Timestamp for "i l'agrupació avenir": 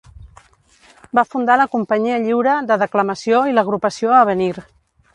3.53-4.53